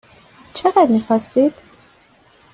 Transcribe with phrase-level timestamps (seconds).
[0.53, 1.53] چقدر میخواستید؟